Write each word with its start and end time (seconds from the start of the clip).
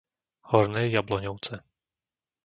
Horné 0.51 0.81
Jabloňovce 0.89 1.61